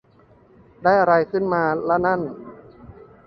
[0.83, 2.21] ได้อะไรขึ้นมาละนั่น